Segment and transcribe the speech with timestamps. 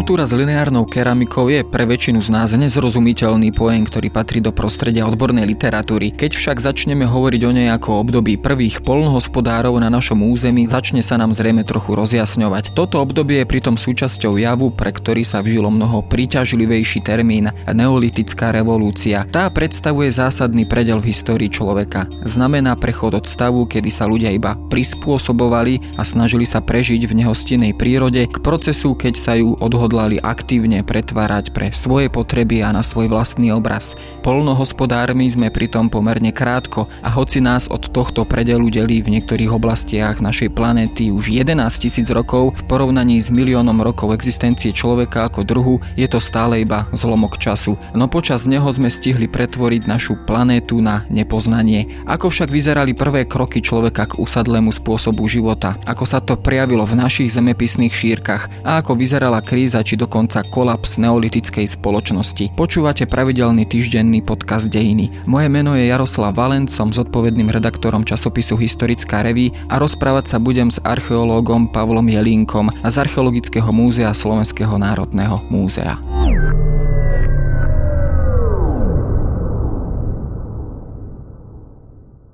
[0.00, 5.04] Kultúra s lineárnou keramikou je pre väčšinu z nás nezrozumiteľný pojem, ktorý patrí do prostredia
[5.04, 6.16] odbornej literatúry.
[6.16, 11.20] Keď však začneme hovoriť o nej ako období prvých polnohospodárov na našom území, začne sa
[11.20, 12.72] nám zrejme trochu rozjasňovať.
[12.72, 19.28] Toto obdobie je pritom súčasťou javu, pre ktorý sa vžilo mnoho príťažlivejší termín neolitická revolúcia.
[19.28, 22.08] Tá predstavuje zásadný predel v histórii človeka.
[22.24, 27.76] Znamená prechod od stavu, kedy sa ľudia iba prispôsobovali a snažili sa prežiť v nehostinnej
[27.76, 32.78] prírode k procesu, keď sa ju od odhodlali aktívne pretvárať pre svoje potreby a na
[32.78, 33.98] svoj vlastný obraz.
[34.22, 40.22] Polnohospodármi sme pritom pomerne krátko a hoci nás od tohto predelu delí v niektorých oblastiach
[40.22, 45.82] našej planéty už 11 tisíc rokov, v porovnaní s miliónom rokov existencie človeka ako druhu
[45.98, 47.74] je to stále iba zlomok času.
[47.90, 52.06] No počas neho sme stihli pretvoriť našu planétu na nepoznanie.
[52.06, 56.94] Ako však vyzerali prvé kroky človeka k usadlému spôsobu života, ako sa to prejavilo v
[56.94, 62.54] našich zemepisných šírkach a ako vyzerala kríza či dokonca kolaps neolitickej spoločnosti.
[62.54, 65.24] Počúvate pravidelný týždenný podcast Dejiny.
[65.24, 70.68] Moje meno je Jaroslav Valent, som zodpovedným redaktorom časopisu Historická reví a rozprávať sa budem
[70.68, 76.19] s archeológom Pavlom Jelínkom z Archeologického múzea Slovenského národného múzea.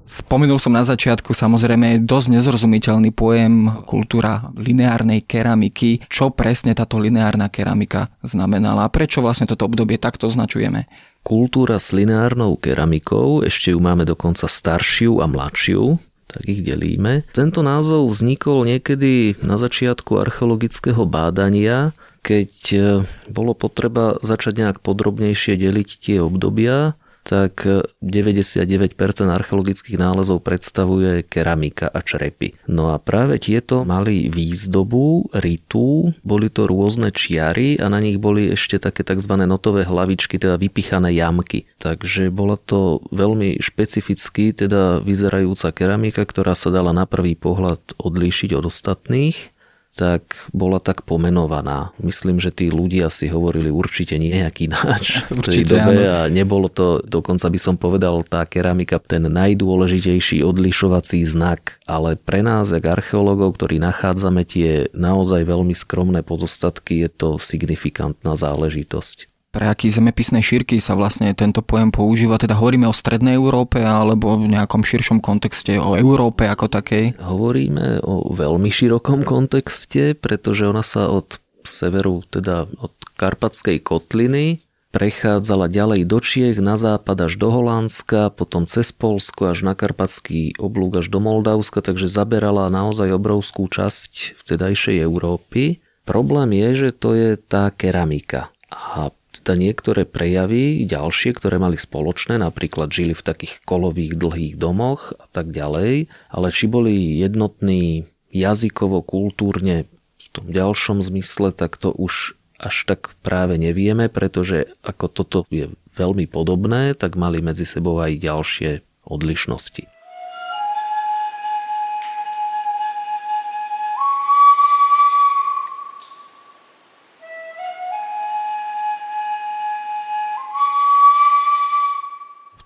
[0.07, 6.07] Spomenul som na začiatku samozrejme dosť nezrozumiteľný pojem kultúra lineárnej keramiky.
[6.07, 10.87] Čo presne táto lineárna keramika znamenala a prečo vlastne toto obdobie takto označujeme?
[11.27, 15.99] Kultúra s lineárnou keramikou, ešte ju máme dokonca staršiu a mladšiu,
[16.31, 17.27] tak ich delíme.
[17.35, 21.91] Tento názov vznikol niekedy na začiatku archeologického bádania,
[22.23, 22.83] keď eh,
[23.27, 26.95] bolo potreba začať nejak podrobnejšie deliť tie obdobia
[27.27, 27.67] tak
[27.99, 28.95] 99%
[29.27, 32.55] archeologických nálezov predstavuje keramika a črepy.
[32.71, 38.55] No a práve tieto mali výzdobu, ritu, boli to rôzne čiary a na nich boli
[38.55, 39.35] ešte také tzv.
[39.43, 41.67] notové hlavičky, teda vypichané jamky.
[41.83, 48.55] Takže bola to veľmi špecificky teda vyzerajúca keramika, ktorá sa dala na prvý pohľad odlíšiť
[48.55, 49.56] od ostatných
[49.97, 51.97] tak bola tak pomenovaná.
[51.97, 56.13] Myslím, že tí ľudia si hovorili určite nejaký náč v tej určite, dobe áno.
[56.13, 62.45] a nebolo to, dokonca by som povedal, tá keramika ten najdôležitejší odlišovací znak, ale pre
[62.45, 69.73] nás, jak archeológov, ktorí nachádzame tie naozaj veľmi skromné pozostatky, je to signifikantná záležitosť pre
[69.73, 72.37] aký zemepisné šírky sa vlastne tento pojem používa?
[72.37, 77.17] Teda hovoríme o strednej Európe alebo v nejakom širšom kontexte o Európe ako takej?
[77.17, 84.61] Hovoríme o veľmi širokom kontexte, pretože ona sa od severu, teda od Karpatskej kotliny
[84.93, 90.57] prechádzala ďalej do Čiech, na západ až do Holandska, potom cez Polsko až na Karpatský
[90.57, 95.85] oblúk až do Moldavska, takže zaberala naozaj obrovskú časť vtedajšej Európy.
[96.09, 98.49] Problém je, že to je tá keramika.
[98.73, 105.17] A teda niektoré prejavy ďalšie, ktoré mali spoločné, napríklad žili v takých kolových dlhých domoch
[105.17, 111.93] a tak ďalej, ale či boli jednotní jazykovo, kultúrne v tom ďalšom zmysle, tak to
[111.93, 118.01] už až tak práve nevieme, pretože ako toto je veľmi podobné, tak mali medzi sebou
[118.01, 118.71] aj ďalšie
[119.09, 119.96] odlišnosti.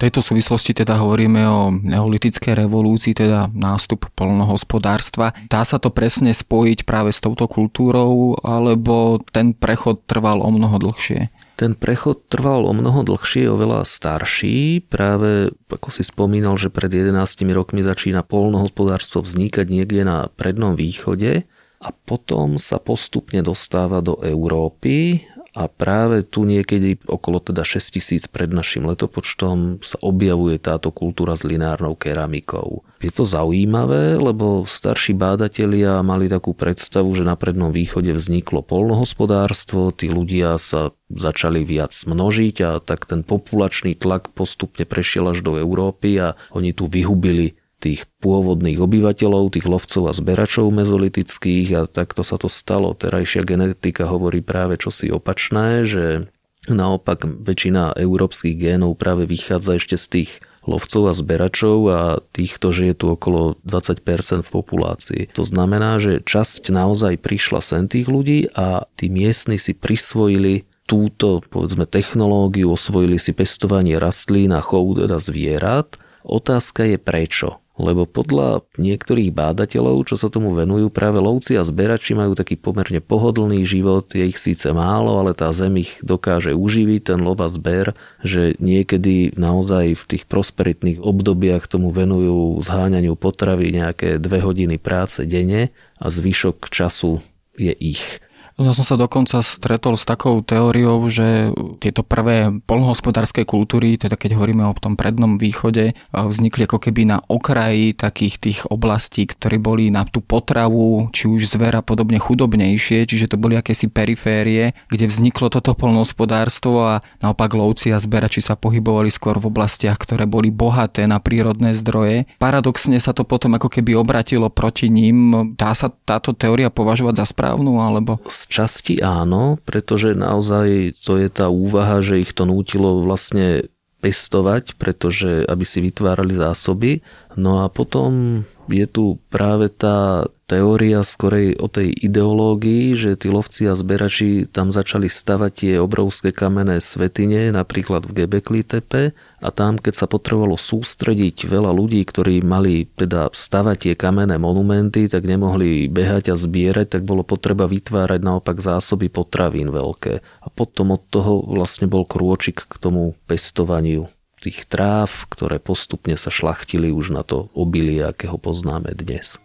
[0.01, 5.37] Tejto súvislosti teda hovoríme o neolitickej revolúcii, teda nástup polnohospodárstva.
[5.53, 10.81] Dá sa to presne spojiť práve s touto kultúrou, alebo ten prechod trval o mnoho
[10.81, 11.29] dlhšie?
[11.61, 14.89] Ten prechod trval o mnoho dlhšie, oveľa starší.
[14.89, 17.13] Práve, ako si spomínal, že pred 11
[17.53, 21.45] rokmi začína polnohospodárstvo vznikať niekde na prednom východe
[21.81, 28.51] a potom sa postupne dostáva do Európy a práve tu niekedy okolo teda 6000 pred
[28.55, 32.87] našim letopočtom sa objavuje táto kultúra s lineárnou keramikou.
[33.03, 39.91] Je to zaujímavé, lebo starší bádatelia mali takú predstavu, že na prednom východe vzniklo polnohospodárstvo,
[39.91, 45.59] tí ľudia sa začali viac množiť a tak ten populačný tlak postupne prešiel až do
[45.59, 52.21] Európy a oni tu vyhubili tých pôvodných obyvateľov, tých lovcov a zberačov mezolitických a takto
[52.21, 52.93] sa to stalo.
[52.93, 56.29] Terajšia genetika hovorí práve čosi opačné, že
[56.69, 60.31] naopak väčšina európskych génov práve vychádza ešte z tých
[60.69, 62.01] lovcov a zberačov a
[62.37, 65.23] týchto je tu okolo 20% v populácii.
[65.33, 71.41] To znamená, že časť naozaj prišla sem tých ľudí a tí miestni si prisvojili túto,
[71.49, 75.97] povedzme, technológiu, osvojili si pestovanie rastlín a chov teda zvierat.
[76.27, 82.13] Otázka je prečo lebo podľa niektorých bádateľov, čo sa tomu venujú, práve lovci a zberači
[82.13, 87.13] majú taký pomerne pohodlný život, je ich síce málo, ale tá zem ich dokáže uživiť,
[87.13, 93.73] ten lov a zber, že niekedy naozaj v tých prosperitných obdobiach tomu venujú zháňaniu potravy
[93.73, 97.25] nejaké dve hodiny práce denne a zvyšok času
[97.57, 98.21] je ich.
[98.61, 101.49] Ja som sa dokonca stretol s takou teóriou, že
[101.81, 107.25] tieto prvé polnohospodárske kultúry, teda keď hovoríme o tom prednom východe, vznikli ako keby na
[107.25, 113.33] okraji takých tých oblastí, ktoré boli na tú potravu, či už zvera podobne chudobnejšie, čiže
[113.33, 119.09] to boli akési periférie, kde vzniklo toto polnohospodárstvo a naopak lovci a zberači sa pohybovali
[119.09, 122.29] skôr v oblastiach, ktoré boli bohaté na prírodné zdroje.
[122.37, 125.57] Paradoxne sa to potom ako keby obratilo proti ním.
[125.57, 128.21] Dá sa táto teória považovať za správnu, alebo
[128.51, 133.71] časti áno, pretože naozaj to je tá úvaha, že ich to nútilo vlastne
[134.01, 137.05] pestovať, pretože aby si vytvárali zásoby.
[137.39, 143.71] No a potom je tu práve tá teória skorej o tej ideológii, že tí lovci
[143.71, 149.79] a zberači tam začali stavať tie obrovské kamenné svetine, napríklad v Gebekli Tepe a tam,
[149.79, 155.87] keď sa potrebovalo sústrediť veľa ľudí, ktorí mali teda stavať tie kamenné monumenty, tak nemohli
[155.87, 160.19] behať a zbierať, tak bolo potreba vytvárať naopak zásoby potravín veľké.
[160.19, 164.11] A potom od toho vlastne bol krôčik k tomu pestovaniu
[164.41, 169.37] tých tráv, ktoré postupne sa šlachtili už na to obilie, akého poznáme dnes.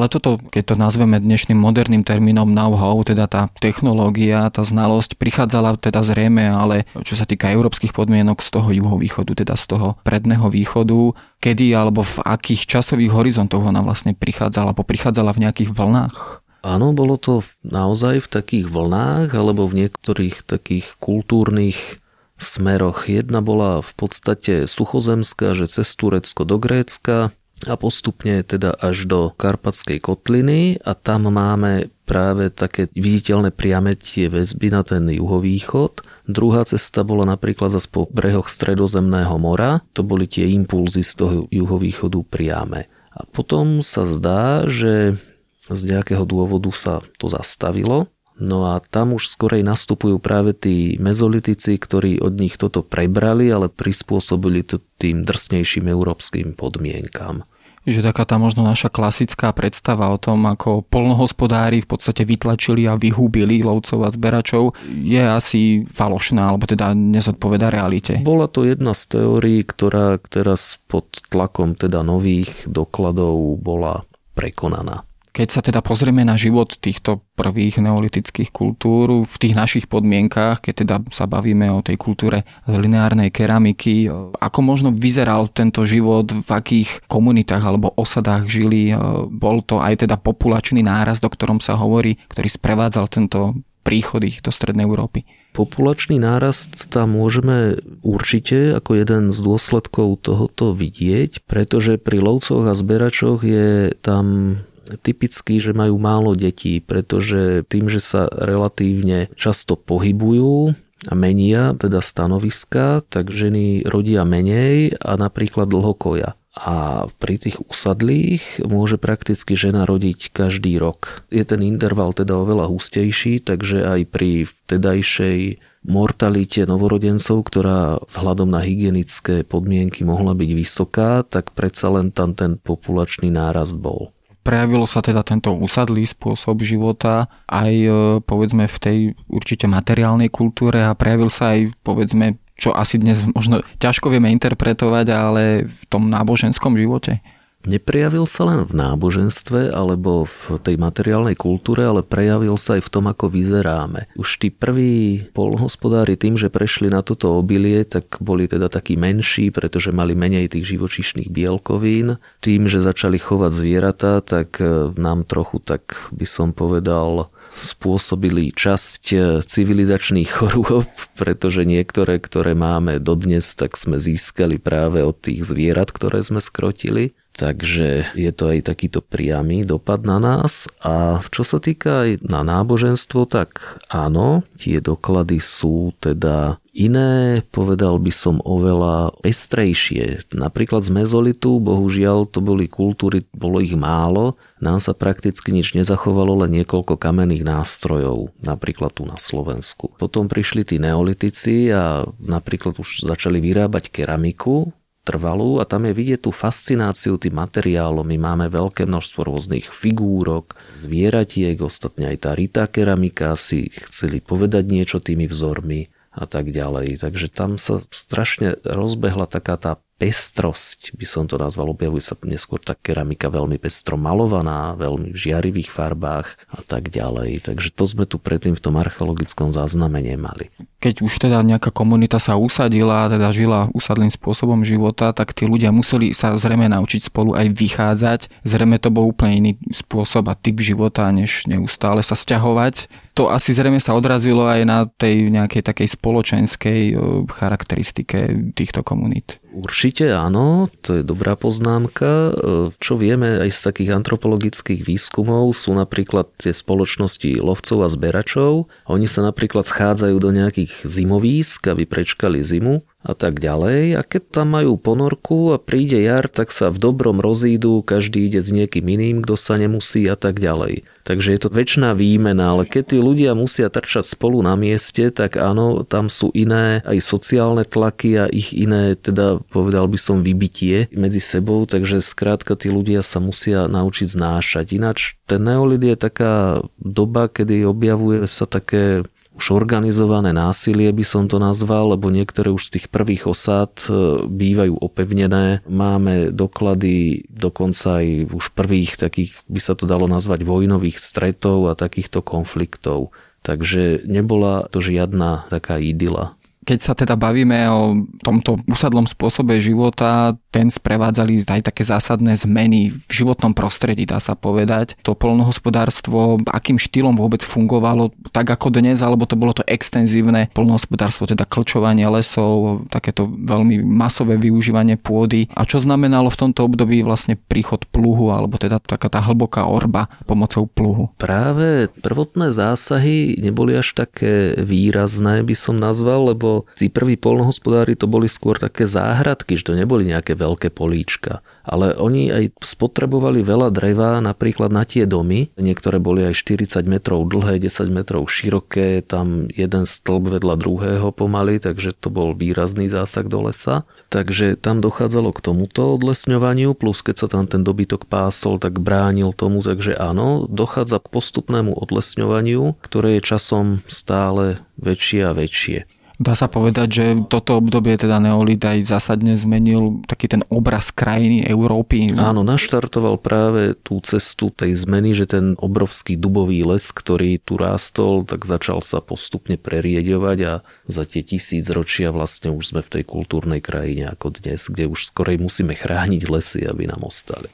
[0.00, 5.76] Ale toto, keď to nazveme dnešným moderným termínom know-how, teda tá technológia, tá znalosť prichádzala
[5.76, 10.48] teda zrejme, ale čo sa týka európskych podmienok z toho juhovýchodu, teda z toho predného
[10.48, 11.12] východu,
[11.44, 16.16] kedy alebo v akých časových horizontoch ona vlastne prichádzala, alebo prichádzala v nejakých vlnách?
[16.64, 22.00] Áno, bolo to naozaj v takých vlnách, alebo v niektorých takých kultúrnych
[22.40, 23.04] smeroch.
[23.04, 27.36] Jedna bola v podstate suchozemská, že cez Turecko do Grécka,
[27.68, 34.32] a postupne teda až do Karpatskej kotliny a tam máme práve také viditeľné priame tie
[34.32, 36.00] väzby na ten juhovýchod.
[36.24, 41.36] Druhá cesta bola napríklad zase po brehoch Stredozemného mora, to boli tie impulzy z toho
[41.52, 42.88] juhovýchodu priame.
[43.12, 45.20] A potom sa zdá, že
[45.68, 48.08] z nejakého dôvodu sa to zastavilo
[48.40, 53.68] No a tam už skorej nastupujú práve tí mezolitici, ktorí od nich toto prebrali, ale
[53.68, 57.44] prispôsobili to tým drsnejším európskym podmienkam
[57.88, 63.00] že taká tá možno naša klasická predstava o tom, ako polnohospodári v podstate vytlačili a
[63.00, 68.20] vyhúbili lovcov a zberačov, je asi falošná, alebo teda nezodpoveda realite.
[68.20, 74.04] Bola to jedna z teórií, ktorá teraz pod tlakom teda nových dokladov bola
[74.36, 75.09] prekonaná.
[75.30, 80.74] Keď sa teda pozrieme na život týchto prvých neolitických kultúr v tých našich podmienkách, keď
[80.74, 87.06] teda sa bavíme o tej kultúre lineárnej keramiky, ako možno vyzeral tento život, v akých
[87.06, 88.90] komunitách alebo osadách žili,
[89.30, 94.44] bol to aj teda populačný náraz, o ktorom sa hovorí, ktorý sprevádzal tento príchod ich
[94.44, 95.24] do Strednej Európy.
[95.50, 102.74] Populačný nárast tam môžeme určite ako jeden z dôsledkov tohoto vidieť, pretože pri lovcoch a
[102.76, 104.58] zberačoch je tam
[104.98, 110.74] typický, že majú málo detí, pretože tým, že sa relatívne často pohybujú,
[111.08, 116.36] a menia teda stanoviska, tak ženy rodia menej a napríklad dlhokoja.
[116.50, 121.24] A pri tých usadlých môže prakticky žena rodiť každý rok.
[121.32, 128.60] Je ten interval teda oveľa hustejší, takže aj pri vtedajšej mortalite novorodencov, ktorá vzhľadom na
[128.60, 134.12] hygienické podmienky mohla byť vysoká, tak predsa len tam ten populačný nárast bol.
[134.40, 137.90] Prejavilo sa teda tento usadlý spôsob života aj e,
[138.24, 143.64] povedzme v tej určite materiálnej kultúre a prejavil sa aj povedzme čo asi dnes možno
[143.80, 147.24] ťažko vieme interpretovať, ale v tom náboženskom živote.
[147.60, 152.92] Neprejavil sa len v náboženstve alebo v tej materiálnej kultúre, ale prejavil sa aj v
[152.92, 154.08] tom, ako vyzeráme.
[154.16, 159.52] Už tí prví polnohospodári tým, že prešli na toto obilie, tak boli teda takí menší,
[159.52, 162.16] pretože mali menej tých živočíšnych bielkovín.
[162.40, 169.02] Tým, že začali chovať zvieratá, tak e, nám trochu, tak by som povedal, spôsobili časť
[169.12, 170.88] e, civilizačných chorôb,
[171.20, 177.12] pretože niektoré, ktoré máme dodnes, tak sme získali práve od tých zvierat, ktoré sme skrotili
[177.40, 180.68] Takže je to aj takýto priamy dopad na nás.
[180.84, 187.96] A čo sa týka aj na náboženstvo, tak áno, tie doklady sú teda iné, povedal
[187.96, 190.30] by som oveľa pestrejšie.
[190.36, 196.44] Napríklad z mezolitu, bohužiaľ, to boli kultúry, bolo ich málo, nám sa prakticky nič nezachovalo,
[196.44, 199.96] len niekoľko kamenných nástrojov, napríklad tu na Slovensku.
[199.96, 204.70] Potom prišli tí neolitici a napríklad už začali vyrábať keramiku,
[205.02, 208.04] trvalú a tam je vidieť tú fascináciu tým materiálom.
[208.04, 214.68] My máme veľké množstvo rôznych figúrok, zvieratiek, ostatne aj tá ritá keramika si chceli povedať
[214.68, 217.00] niečo tými vzormi a tak ďalej.
[217.00, 222.56] Takže tam sa strašne rozbehla taká tá pestrosť, by som to nazval, objavuje sa neskôr
[222.56, 227.44] tá keramika veľmi pestro malovaná, veľmi v žiarivých farbách a tak ďalej.
[227.44, 230.48] Takže to sme tu predtým v tom archeologickom zázname nemali.
[230.80, 235.68] Keď už teda nejaká komunita sa usadila, teda žila usadlým spôsobom života, tak tí ľudia
[235.68, 238.20] museli sa zrejme naučiť spolu aj vychádzať.
[238.40, 242.88] Zrejme to bol úplne iný spôsob a typ života, než neustále sa stiahovať.
[243.18, 246.80] To asi zrejme sa odrazilo aj na tej nejakej takej spoločenskej
[247.28, 249.42] charakteristike týchto komunít.
[249.50, 252.32] Určite áno, to je dobrá poznámka.
[252.78, 258.70] Čo vieme aj z takých antropologických výskumov sú napríklad tie spoločnosti lovcov a zberačov.
[258.86, 263.96] Oni sa napríklad schádzajú do nejakých zimovísk, aby prečkali zimu a tak ďalej.
[263.96, 268.44] A keď tam majú ponorku a príde jar, tak sa v dobrom rozídu, každý ide
[268.44, 270.84] s niekým iným, kto sa nemusí a tak ďalej.
[271.00, 275.40] Takže je to väčšiná výmena, ale keď tí ľudia musia trčať spolu na mieste, tak
[275.40, 280.92] áno, tam sú iné aj sociálne tlaky a ich iné, teda povedal by som, vybitie
[280.92, 284.76] medzi sebou, takže skrátka tí ľudia sa musia naučiť znášať.
[284.76, 289.08] Ináč ten neolid je taká doba, kedy objavuje sa také
[289.40, 294.28] už organizované násilie by som to nazval, lebo niektoré už z tých prvých osád e,
[294.28, 295.64] bývajú opevnené.
[295.64, 301.74] Máme doklady dokonca aj už prvých takých, by sa to dalo nazvať, vojnových stretov a
[301.74, 303.16] takýchto konfliktov.
[303.40, 306.36] Takže nebola to žiadna taká idyla.
[306.60, 312.92] Keď sa teda bavíme o tomto usadlom spôsobe života, ten sprevádzali aj také zásadné zmeny
[312.92, 314.92] v životnom prostredí, dá sa povedať.
[315.08, 321.24] To polnohospodárstvo, akým štýlom vôbec fungovalo, tak ako dnes, alebo to bolo to extenzívne polnohospodárstvo,
[321.24, 325.48] teda klčovanie lesov, takéto veľmi masové využívanie pôdy.
[325.56, 330.12] A čo znamenalo v tomto období vlastne príchod pluhu, alebo teda taká tá hlboká orba
[330.28, 331.08] pomocou pluhu?
[331.16, 338.06] Práve prvotné zásahy neboli až také výrazné, by som nazval, lebo tí prví polnohospodári to
[338.10, 341.44] boli skôr také záhradky, že to neboli nejaké veľké políčka.
[341.64, 345.52] Ale oni aj spotrebovali veľa dreva napríklad na tie domy.
[345.54, 351.62] Niektoré boli aj 40 metrov dlhé, 10 metrov široké, tam jeden stĺp vedľa druhého pomaly,
[351.62, 353.86] takže to bol výrazný zásah do lesa.
[354.10, 359.30] Takže tam dochádzalo k tomuto odlesňovaniu, plus keď sa tam ten dobytok pásol, tak bránil
[359.36, 365.99] tomu, takže áno, dochádza k postupnému odlesňovaniu, ktoré je časom stále väčšie a väčšie.
[366.20, 371.48] Dá sa povedať, že toto obdobie teda neolit aj zásadne zmenil taký ten obraz krajiny
[371.48, 372.12] Európy.
[372.12, 378.28] Áno, naštartoval práve tú cestu tej zmeny, že ten obrovský dubový les, ktorý tu rástol,
[378.28, 380.52] tak začal sa postupne prerieďovať a
[380.84, 385.08] za tie tisíc ročia vlastne už sme v tej kultúrnej krajine ako dnes, kde už
[385.08, 387.48] skorej musíme chrániť lesy, aby nám ostali.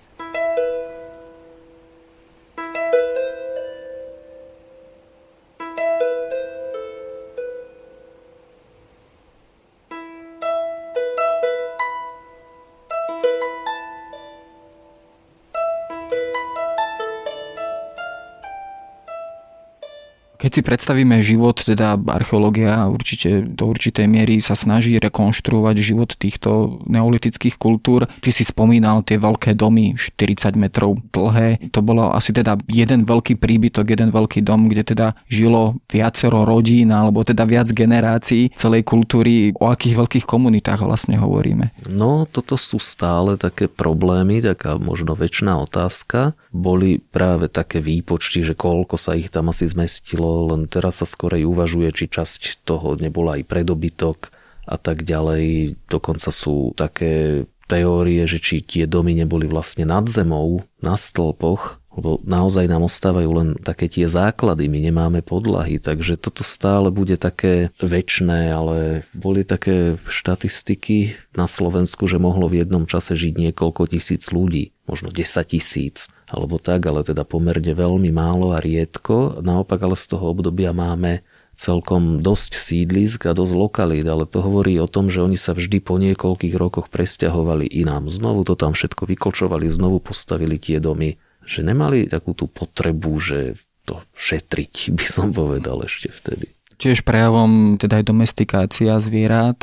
[20.56, 27.60] Si predstavíme život, teda archeológia určite do určitej miery sa snaží rekonštruovať život týchto neolitických
[27.60, 28.08] kultúr.
[28.24, 31.68] Ty si spomínal tie veľké domy, 40 metrov dlhé.
[31.76, 36.88] To bolo asi teda jeden veľký príbytok, jeden veľký dom, kde teda žilo viacero rodín
[36.88, 39.52] alebo teda viac generácií celej kultúry.
[39.60, 41.76] O akých veľkých komunitách vlastne hovoríme?
[41.84, 46.32] No, toto sú stále také problémy, taká možno väčšiná otázka.
[46.48, 51.44] Boli práve také výpočty, že koľko sa ich tam asi zmestilo len teraz sa skorej
[51.46, 54.30] uvažuje, či časť toho nebola aj predobytok
[54.66, 55.74] a tak ďalej.
[55.90, 62.20] Dokonca sú také teórie, že či tie domy neboli vlastne nad zemou, na stĺpoch, lebo
[62.22, 67.72] naozaj nám ostávajú len také tie základy, my nemáme podlahy, takže toto stále bude také
[67.80, 74.28] väčšné, ale boli také štatistiky na Slovensku, že mohlo v jednom čase žiť niekoľko tisíc
[74.28, 75.24] ľudí, možno 10
[75.56, 79.38] tisíc alebo tak, ale teda pomerne veľmi málo a riedko.
[79.42, 81.22] Naopak ale z toho obdobia máme
[81.56, 85.80] celkom dosť sídlisk a dosť lokalít, ale to hovorí o tom, že oni sa vždy
[85.80, 88.12] po niekoľkých rokoch presťahovali inám.
[88.12, 91.16] Znovu to tam všetko vykočovali, znovu postavili tie domy,
[91.46, 93.56] že nemali takú tú potrebu, že
[93.86, 99.60] to šetriť, by som povedal ešte vtedy tiež prejavom teda aj domestikácia zvierat.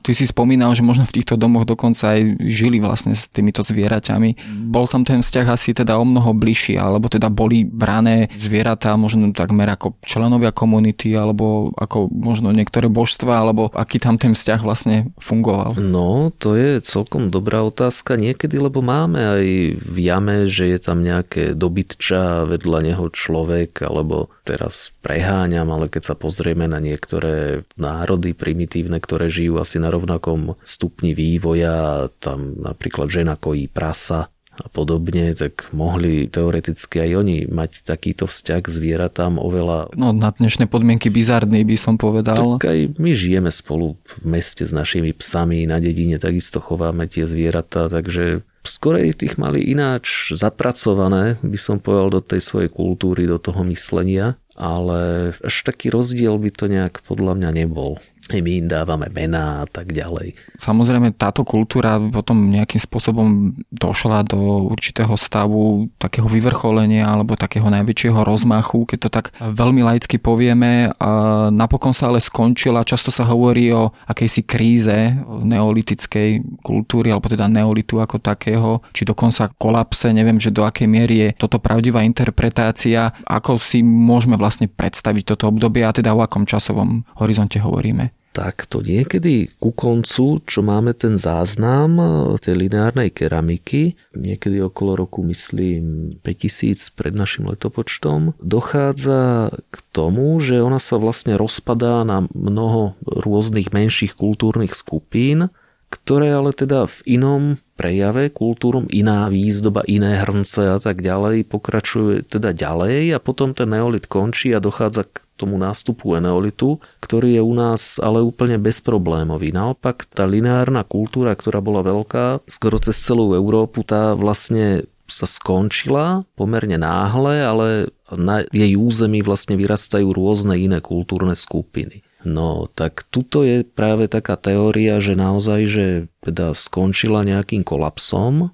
[0.00, 4.40] Ty si spomínal, že možno v týchto domoch dokonca aj žili vlastne s týmito zvieraťami.
[4.72, 9.36] Bol tam ten vzťah asi teda o mnoho bližší, alebo teda boli brané zvieratá možno
[9.36, 15.12] takmer ako členovia komunity, alebo ako možno niektoré božstva, alebo aký tam ten vzťah vlastne
[15.20, 15.76] fungoval?
[15.76, 19.44] No, to je celkom dobrá otázka niekedy, lebo máme aj
[19.76, 26.10] v jame, že je tam nejaké dobytča vedľa neho človek, alebo teraz preháňam, ale keď
[26.10, 33.06] sa pozrieme na niektoré národy primitívne, ktoré žijú asi na rovnakom stupni vývoja, tam napríklad
[33.06, 34.26] žena kojí prasa
[34.60, 39.96] a podobne, tak mohli teoreticky aj oni mať takýto vzťah k zvieratám oveľa...
[39.96, 42.60] No na dnešné podmienky bizarný by som povedal.
[42.60, 47.24] Tak aj my žijeme spolu v meste s našimi psami, na dedine takisto chováme tie
[47.24, 53.40] zvieratá, takže skorej tých mali ináč zapracované, by som povedal, do tej svojej kultúry, do
[53.40, 57.96] toho myslenia ale až taký rozdiel by to nejak podľa mňa nebol
[58.38, 60.38] my im dávame mená a tak ďalej.
[60.62, 68.22] Samozrejme táto kultúra potom nejakým spôsobom došla do určitého stavu takého vyvrcholenia alebo takého najväčšieho
[68.22, 70.94] rozmachu, keď to tak veľmi laicky povieme.
[71.02, 71.10] A
[71.50, 77.98] napokon sa ale skončila, často sa hovorí o akejsi kríze neolitickej kultúry alebo teda neolitu
[77.98, 83.56] ako takého, či dokonca kolapse, neviem, že do akej miery je toto pravdivá interpretácia, ako
[83.56, 89.50] si môžeme vlastne predstaviť toto obdobie a teda o akom časovom horizonte hovoríme takto niekedy
[89.58, 92.04] ku koncu, čo máme ten záznam e,
[92.38, 100.62] tej lineárnej keramiky, niekedy okolo roku, myslím, 5000 pred našim letopočtom, dochádza k tomu, že
[100.62, 105.50] ona sa vlastne rozpadá na mnoho rôznych menších kultúrnych skupín,
[105.90, 107.42] ktoré ale teda v inom
[107.74, 113.74] prejave kultúrom, iná výzdoba, iné hrnce a tak ďalej, pokračuje teda ďalej a potom ten
[113.74, 119.56] neolit končí a dochádza k tomu nástupu eneolitu, ktorý je u nás ale úplne bezproblémový.
[119.56, 126.22] Naopak tá lineárna kultúra, ktorá bola veľká, skoro cez celú Európu, tá vlastne sa skončila
[126.38, 127.68] pomerne náhle, ale
[128.14, 132.06] na jej území vlastne vyrastajú rôzne iné kultúrne skupiny.
[132.22, 135.86] No tak tuto je práve taká teória, že naozaj, že
[136.20, 138.52] teda skončila nejakým kolapsom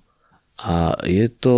[0.57, 1.57] a je to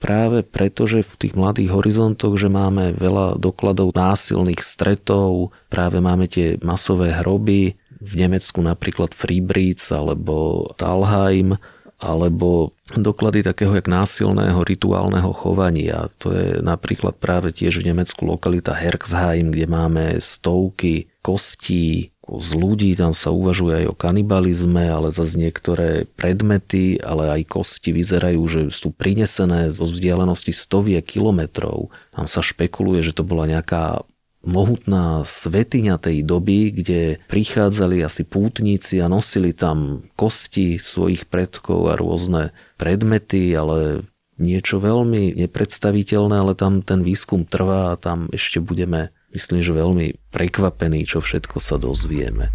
[0.00, 6.26] práve preto, že v tých mladých horizontoch, že máme veľa dokladov násilných stretov, práve máme
[6.26, 11.60] tie masové hroby, v Nemecku napríklad Friedrichs alebo Talheim,
[12.00, 16.08] alebo doklady takého jak násilného rituálneho chovania.
[16.24, 22.94] To je napríklad práve tiež v Nemecku lokalita Herxheim, kde máme stovky kostí, z ľudí,
[22.94, 28.60] tam sa uvažuje aj o kanibalizme, ale zase niektoré predmety, ale aj kosti vyzerajú, že
[28.70, 31.90] sú prinesené zo vzdialenosti stoviek kilometrov.
[32.14, 34.06] Tam sa špekuluje, že to bola nejaká
[34.40, 41.98] mohutná svetiňa tej doby, kde prichádzali asi pútnici a nosili tam kosti svojich predkov a
[41.98, 44.08] rôzne predmety, ale
[44.40, 50.06] niečo veľmi nepredstaviteľné, ale tam ten výskum trvá a tam ešte budeme myslím, že veľmi
[50.30, 52.50] prekvapený, čo všetko sa dozvieme.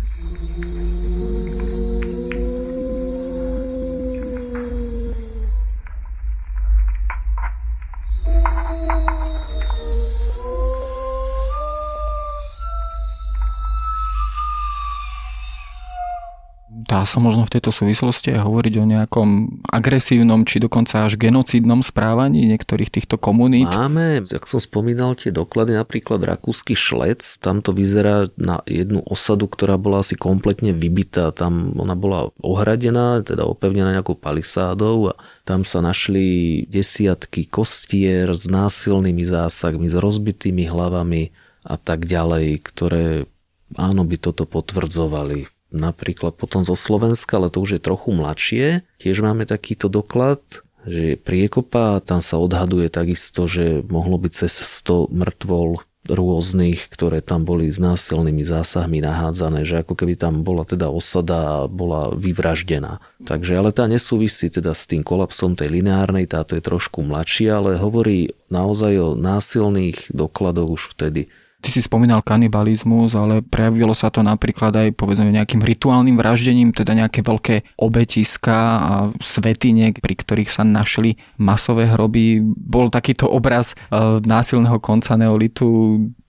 [16.95, 19.29] Dá sa možno v tejto súvislosti aj hovoriť o nejakom
[19.67, 23.67] agresívnom či dokonca až genocídnom správaní niektorých týchto komunít?
[23.67, 29.51] Máme, jak som spomínal, tie doklady, napríklad rakúsky šlec, tam to vyzerá na jednu osadu,
[29.51, 31.35] ktorá bola asi kompletne vybitá.
[31.35, 38.47] Tam ona bola ohradená, teda opevnená nejakou palisádou a tam sa našli desiatky kostier s
[38.47, 41.35] násilnými zásahmi, s rozbitými hlavami
[41.67, 43.27] a tak ďalej, ktoré
[43.75, 48.65] áno by toto potvrdzovali napríklad potom zo Slovenska, ale to už je trochu mladšie.
[48.97, 50.39] Tiež máme takýto doklad,
[50.87, 57.43] že priekopa, tam sa odhaduje takisto, že mohlo byť cez 100 mŕtvol rôznych, ktoré tam
[57.49, 63.01] boli s násilnými zásahmi nahádzané, že ako keby tam bola teda osada a bola vyvraždená.
[63.25, 67.81] Takže ale tá nesúvisí teda s tým kolapsom tej lineárnej, táto je trošku mladšia, ale
[67.81, 71.25] hovorí naozaj o násilných dokladoch už vtedy.
[71.63, 76.93] Ty si spomínal kanibalizmus, ale prejavilo sa to napríklad aj povedzme nejakým rituálnym vraždením, teda
[76.93, 82.43] nejaké veľké obetiska a svetine, pri ktorých sa našli masové hroby.
[82.45, 85.65] Bol takýto obraz e, násilného konca neolitu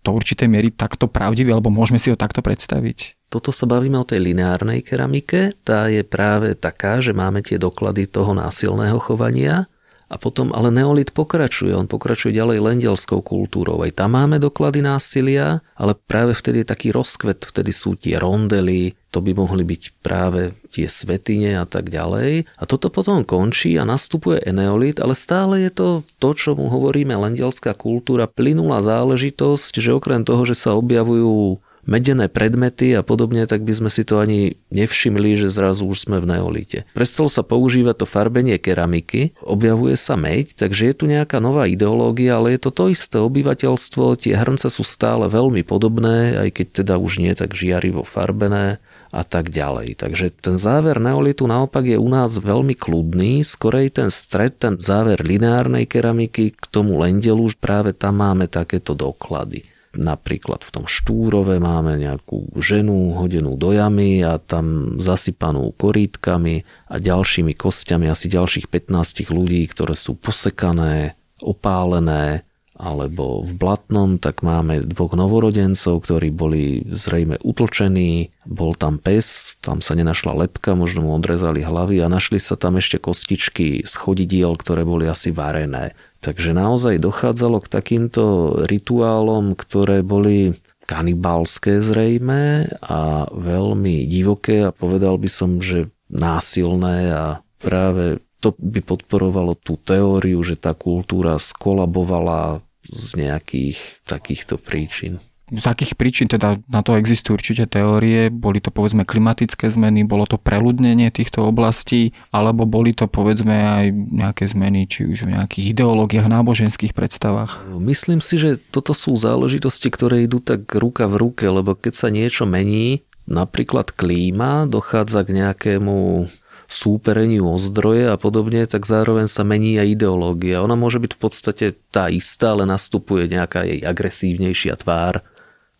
[0.06, 3.26] do určitej miery takto pravdivý, alebo môžeme si ho takto predstaviť?
[3.26, 5.58] Toto sa bavíme o tej lineárnej keramike.
[5.66, 9.66] Tá je práve taká, že máme tie doklady toho násilného chovania
[10.06, 13.82] a potom ale neolit pokračuje, on pokračuje ďalej lendelskou kultúrou.
[13.82, 18.94] Aj tam máme doklady násilia, ale práve vtedy je taký rozkvet, vtedy sú tie rondely,
[19.10, 22.46] to by mohli byť práve tie svetine a tak ďalej.
[22.54, 25.88] A toto potom končí a nastupuje eneolit, ale stále je to
[26.22, 32.26] to, čo mu hovoríme lendelská kultúra, plynulá záležitosť, že okrem toho, že sa objavujú medené
[32.26, 36.36] predmety a podobne, tak by sme si to ani nevšimli, že zrazu už sme v
[36.36, 36.78] neolite.
[36.92, 42.36] Prestalo sa používať to farbenie keramiky, objavuje sa meď, takže je tu nejaká nová ideológia,
[42.36, 46.94] ale je to to isté obyvateľstvo, tie hrnce sú stále veľmi podobné, aj keď teda
[46.98, 48.82] už nie tak žiarivo farbené
[49.14, 50.02] a tak ďalej.
[50.02, 55.22] Takže ten záver neolitu naopak je u nás veľmi kľudný, skorej ten stred, ten záver
[55.22, 59.75] lineárnej keramiky k tomu lendelu, práve tam máme takéto doklady.
[59.96, 66.96] Napríklad v tom Štúrove máme nejakú ženu hodenú do jamy a tam zasypanú korítkami a
[67.02, 72.45] ďalšími kostiami asi ďalších 15 ľudí, ktoré sú posekané, opálené,
[72.76, 79.80] alebo v Blatnom, tak máme dvoch novorodencov, ktorí boli zrejme utlčení, bol tam pes, tam
[79.80, 84.54] sa nenašla lepka, možno mu odrezali hlavy a našli sa tam ešte kostičky z chodidiel,
[84.60, 85.96] ktoré boli asi varené.
[86.20, 88.22] Takže naozaj dochádzalo k takýmto
[88.68, 97.24] rituálom, ktoré boli kanibalské zrejme a veľmi divoké a povedal by som, že násilné a
[97.58, 105.18] práve to by podporovalo tú teóriu, že tá kultúra skolabovala z nejakých takýchto príčin.
[105.46, 106.26] Z akých príčin?
[106.26, 111.46] Teda na to existujú určite teórie, boli to povedzme klimatické zmeny, bolo to preľudnenie týchto
[111.46, 117.62] oblastí, alebo boli to povedzme aj nejaké zmeny, či už v nejakých ideológiách, náboženských predstavách?
[117.78, 122.08] Myslím si, že toto sú záležitosti, ktoré idú tak ruka v ruke, lebo keď sa
[122.10, 126.26] niečo mení, napríklad klíma, dochádza k nejakému
[126.66, 130.62] súpereniu o zdroje a podobne, tak zároveň sa mení aj ideológia.
[130.62, 135.22] Ona môže byť v podstate tá istá, ale nastupuje nejaká jej agresívnejšia tvár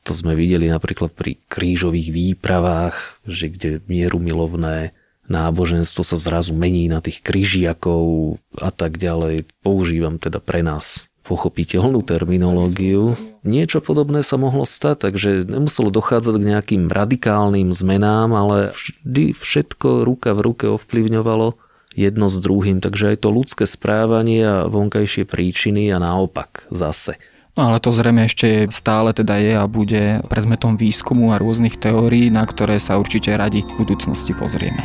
[0.06, 4.94] to sme videli napríklad pri krížových výpravách, že kde mieru milovné
[5.26, 9.50] náboženstvo sa zrazu mení na tých kryžiakov a tak ďalej.
[9.66, 13.18] Používam teda pre nás pochopiteľnú terminológiu.
[13.42, 20.06] Niečo podobné sa mohlo stať, takže nemuselo dochádzať k nejakým radikálnym zmenám, ale vždy všetko
[20.06, 21.58] ruka v ruke ovplyvňovalo
[21.96, 27.18] jedno s druhým, takže aj to ľudské správanie a vonkajšie príčiny a naopak zase.
[27.56, 32.28] No ale to zrejme ešte stále teda je a bude predmetom výskumu a rôznych teórií,
[32.28, 34.84] na ktoré sa určite radi v budúcnosti pozrieme.